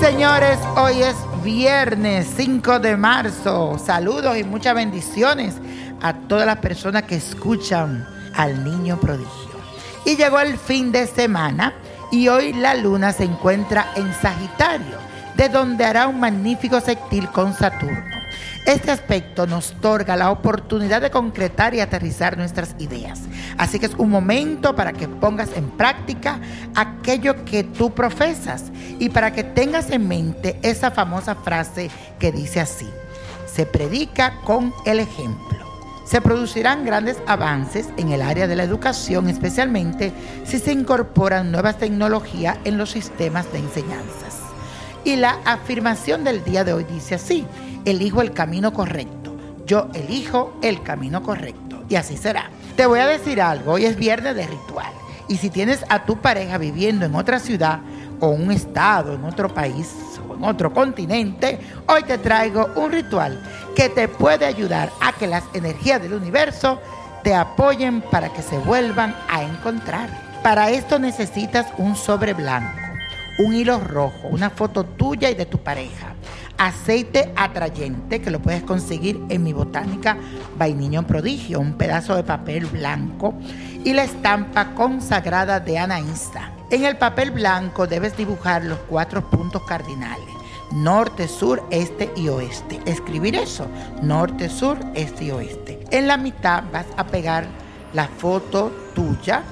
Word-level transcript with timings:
Señores, 0.00 0.58
hoy 0.76 1.02
es 1.02 1.16
viernes 1.42 2.26
5 2.36 2.78
de 2.78 2.96
marzo. 2.96 3.78
Saludos 3.78 4.36
y 4.36 4.44
muchas 4.44 4.74
bendiciones 4.74 5.54
a 6.02 6.14
todas 6.14 6.46
las 6.46 6.58
personas 6.58 7.04
que 7.04 7.16
escuchan 7.16 8.06
al 8.34 8.64
niño 8.64 8.98
prodigio. 8.98 9.54
Y 10.04 10.16
llegó 10.16 10.40
el 10.40 10.58
fin 10.58 10.90
de 10.92 11.06
semana 11.06 11.74
y 12.10 12.28
hoy 12.28 12.52
la 12.52 12.74
luna 12.74 13.12
se 13.12 13.24
encuentra 13.24 13.92
en 13.94 14.12
Sagitario, 14.14 14.98
de 15.36 15.48
donde 15.48 15.84
hará 15.84 16.06
un 16.06 16.20
magnífico 16.20 16.80
sextil 16.80 17.28
con 17.28 17.54
Saturno. 17.54 18.14
Este 18.66 18.90
aspecto 18.90 19.46
nos 19.46 19.72
otorga 19.72 20.16
la 20.16 20.30
oportunidad 20.30 21.02
de 21.02 21.10
concretar 21.10 21.74
y 21.74 21.80
aterrizar 21.80 22.36
nuestras 22.36 22.74
ideas. 22.78 23.20
Así 23.58 23.78
que 23.78 23.86
es 23.86 23.94
un 23.94 24.10
momento 24.10 24.74
para 24.74 24.92
que 24.92 25.08
pongas 25.08 25.50
en 25.56 25.70
práctica 25.70 26.40
aquello 26.74 27.44
que 27.44 27.64
tú 27.64 27.92
profesas 27.92 28.64
y 28.98 29.08
para 29.08 29.32
que 29.32 29.44
tengas 29.44 29.90
en 29.90 30.08
mente 30.08 30.58
esa 30.62 30.90
famosa 30.90 31.34
frase 31.34 31.90
que 32.18 32.32
dice 32.32 32.60
así, 32.60 32.88
se 33.46 33.66
predica 33.66 34.40
con 34.44 34.72
el 34.84 35.00
ejemplo. 35.00 35.64
Se 36.04 36.20
producirán 36.20 36.84
grandes 36.84 37.16
avances 37.26 37.88
en 37.96 38.12
el 38.12 38.20
área 38.20 38.46
de 38.46 38.56
la 38.56 38.64
educación, 38.64 39.28
especialmente 39.28 40.12
si 40.44 40.58
se 40.58 40.72
incorporan 40.72 41.50
nuevas 41.50 41.78
tecnologías 41.78 42.58
en 42.64 42.76
los 42.76 42.90
sistemas 42.90 43.50
de 43.52 43.60
enseñanzas. 43.60 44.40
Y 45.04 45.16
la 45.16 45.38
afirmación 45.44 46.24
del 46.24 46.44
día 46.44 46.64
de 46.64 46.74
hoy 46.74 46.84
dice 46.84 47.14
así, 47.14 47.46
elijo 47.84 48.20
el 48.20 48.32
camino 48.32 48.72
correcto. 48.72 49.36
Yo 49.66 49.88
elijo 49.94 50.58
el 50.62 50.82
camino 50.82 51.22
correcto. 51.22 51.84
Y 51.88 51.94
así 51.94 52.16
será. 52.16 52.50
Te 52.76 52.86
voy 52.86 52.98
a 52.98 53.06
decir 53.06 53.40
algo, 53.40 53.74
hoy 53.74 53.84
es 53.84 53.94
viernes 53.94 54.34
de 54.34 54.48
ritual. 54.48 54.92
Y 55.28 55.36
si 55.36 55.48
tienes 55.48 55.84
a 55.88 56.04
tu 56.04 56.16
pareja 56.16 56.58
viviendo 56.58 57.06
en 57.06 57.14
otra 57.14 57.38
ciudad 57.38 57.78
o 58.18 58.28
un 58.28 58.50
estado, 58.50 59.14
en 59.14 59.24
otro 59.24 59.54
país 59.54 59.94
o 60.28 60.34
en 60.34 60.42
otro 60.42 60.72
continente, 60.72 61.60
hoy 61.86 62.02
te 62.02 62.18
traigo 62.18 62.68
un 62.74 62.90
ritual 62.90 63.40
que 63.76 63.88
te 63.90 64.08
puede 64.08 64.44
ayudar 64.44 64.90
a 65.00 65.12
que 65.12 65.28
las 65.28 65.44
energías 65.54 66.02
del 66.02 66.14
universo 66.14 66.80
te 67.22 67.32
apoyen 67.32 68.02
para 68.02 68.32
que 68.32 68.42
se 68.42 68.58
vuelvan 68.58 69.14
a 69.28 69.44
encontrar. 69.44 70.10
Para 70.42 70.70
esto 70.70 70.98
necesitas 70.98 71.66
un 71.78 71.94
sobre 71.94 72.34
blanco, 72.34 72.80
un 73.38 73.54
hilo 73.54 73.78
rojo, 73.78 74.26
una 74.28 74.50
foto 74.50 74.84
tuya 74.84 75.30
y 75.30 75.34
de 75.34 75.46
tu 75.46 75.58
pareja 75.58 76.14
aceite 76.66 77.32
atrayente 77.36 78.22
que 78.22 78.30
lo 78.30 78.40
puedes 78.40 78.62
conseguir 78.62 79.20
en 79.28 79.42
mi 79.42 79.52
botánica 79.52 80.16
Vainiño 80.56 81.06
Prodigio, 81.06 81.60
un 81.60 81.74
pedazo 81.74 82.16
de 82.16 82.24
papel 82.24 82.66
blanco 82.66 83.34
y 83.84 83.92
la 83.92 84.04
estampa 84.04 84.74
consagrada 84.74 85.60
de 85.60 85.78
Anaísta. 85.78 86.52
En 86.70 86.84
el 86.84 86.96
papel 86.96 87.30
blanco 87.32 87.86
debes 87.86 88.16
dibujar 88.16 88.64
los 88.64 88.78
cuatro 88.88 89.28
puntos 89.28 89.62
cardinales. 89.64 90.24
Norte, 90.72 91.28
sur, 91.28 91.62
este 91.70 92.10
y 92.16 92.28
oeste. 92.28 92.80
Escribir 92.86 93.36
eso. 93.36 93.66
Norte, 94.02 94.48
sur, 94.48 94.78
este 94.94 95.26
y 95.26 95.30
oeste. 95.30 95.84
En 95.90 96.08
la 96.08 96.16
mitad 96.16 96.64
vas 96.72 96.86
a 96.96 97.04
pegar 97.06 97.46
la 97.92 98.08
foto 98.08 98.72
tuya 98.94 99.42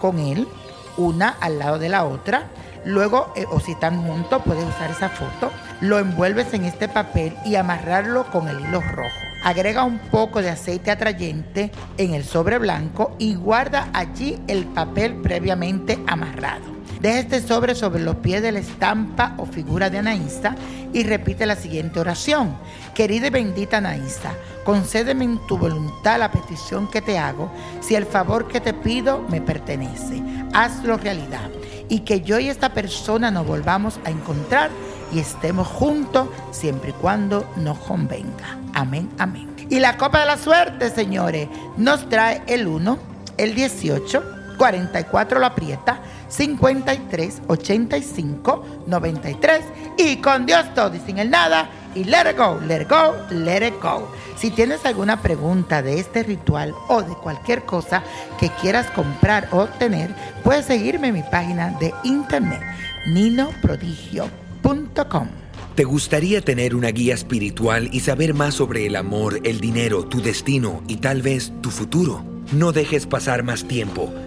con 0.00 0.18
él, 0.18 0.48
una 0.96 1.28
al 1.40 1.58
lado 1.58 1.78
de 1.78 1.90
la 1.90 2.04
otra 2.04 2.48
Luego, 2.84 3.32
eh, 3.36 3.46
o 3.50 3.60
si 3.60 3.72
están 3.72 4.02
juntos, 4.02 4.42
puedes 4.44 4.64
usar 4.64 4.90
esa 4.90 5.08
foto. 5.08 5.50
Lo 5.80 5.98
envuelves 5.98 6.52
en 6.54 6.64
este 6.64 6.88
papel 6.88 7.34
y 7.44 7.56
amarrarlo 7.56 8.26
con 8.30 8.48
el 8.48 8.60
hilo 8.60 8.80
rojo. 8.80 9.16
Agrega 9.44 9.84
un 9.84 9.98
poco 9.98 10.40
de 10.40 10.50
aceite 10.50 10.90
atrayente 10.90 11.70
en 11.98 12.14
el 12.14 12.24
sobre 12.24 12.58
blanco 12.58 13.14
y 13.18 13.34
guarda 13.34 13.88
allí 13.92 14.40
el 14.48 14.64
papel 14.64 15.16
previamente 15.16 15.98
amarrado. 16.06 16.73
Deja 17.04 17.18
este 17.18 17.42
sobre 17.42 17.74
sobre 17.74 18.02
los 18.02 18.16
pies 18.16 18.40
de 18.40 18.50
la 18.50 18.60
estampa 18.60 19.34
o 19.36 19.44
figura 19.44 19.90
de 19.90 19.98
Anaísta 19.98 20.56
y 20.94 21.02
repite 21.02 21.44
la 21.44 21.54
siguiente 21.54 22.00
oración. 22.00 22.56
Querida 22.94 23.26
y 23.26 23.30
bendita 23.30 23.76
Anaísta, 23.76 24.32
concédeme 24.64 25.26
en 25.26 25.46
tu 25.46 25.58
voluntad 25.58 26.18
la 26.18 26.30
petición 26.30 26.90
que 26.90 27.02
te 27.02 27.18
hago, 27.18 27.52
si 27.82 27.94
el 27.94 28.06
favor 28.06 28.48
que 28.48 28.58
te 28.58 28.72
pido 28.72 29.20
me 29.28 29.42
pertenece. 29.42 30.22
Hazlo 30.54 30.96
realidad 30.96 31.50
y 31.90 32.00
que 32.00 32.22
yo 32.22 32.38
y 32.38 32.48
esta 32.48 32.72
persona 32.72 33.30
nos 33.30 33.46
volvamos 33.46 34.00
a 34.06 34.10
encontrar 34.10 34.70
y 35.12 35.18
estemos 35.18 35.68
juntos 35.68 36.30
siempre 36.52 36.88
y 36.88 36.94
cuando 36.94 37.46
nos 37.56 37.76
convenga. 37.80 38.58
Amén, 38.72 39.10
amén. 39.18 39.54
Y 39.68 39.78
la 39.78 39.98
copa 39.98 40.20
de 40.20 40.24
la 40.24 40.38
suerte, 40.38 40.88
señores, 40.88 41.50
nos 41.76 42.08
trae 42.08 42.42
el 42.46 42.66
1, 42.66 42.98
el 43.36 43.54
18, 43.54 44.43
44 44.56 45.38
lo 45.38 45.46
aprieta, 45.46 46.00
53, 46.28 47.42
85, 47.46 48.64
93 48.86 49.60
y 49.98 50.16
con 50.16 50.46
Dios 50.46 50.72
todo 50.74 50.94
y 50.94 51.00
sin 51.00 51.18
el 51.18 51.30
nada 51.30 51.68
y 51.94 52.04
let 52.04 52.30
it 52.30 52.36
go, 52.36 52.58
let 52.66 52.82
it 52.82 52.88
go, 52.88 53.14
let 53.30 53.66
it 53.66 53.74
go. 53.80 54.10
Si 54.36 54.50
tienes 54.50 54.84
alguna 54.84 55.22
pregunta 55.22 55.80
de 55.82 55.98
este 56.00 56.22
ritual 56.22 56.74
o 56.88 57.02
de 57.02 57.14
cualquier 57.14 57.64
cosa 57.64 58.02
que 58.38 58.50
quieras 58.60 58.90
comprar 58.90 59.48
o 59.52 59.60
obtener, 59.60 60.14
puedes 60.42 60.66
seguirme 60.66 61.08
en 61.08 61.14
mi 61.14 61.22
página 61.22 61.70
de 61.78 61.94
internet 62.02 62.60
ninoprodigio.com. 63.06 65.28
¿Te 65.74 65.84
gustaría 65.84 66.40
tener 66.40 66.74
una 66.76 66.88
guía 66.88 67.14
espiritual 67.14 67.88
y 67.92 68.00
saber 68.00 68.34
más 68.34 68.54
sobre 68.54 68.86
el 68.86 68.96
amor, 68.96 69.40
el 69.44 69.60
dinero, 69.60 70.04
tu 70.04 70.22
destino 70.22 70.82
y 70.86 70.98
tal 70.98 71.22
vez 71.22 71.52
tu 71.62 71.70
futuro? 71.70 72.22
No 72.52 72.72
dejes 72.72 73.06
pasar 73.06 73.42
más 73.42 73.64
tiempo. 73.64 74.12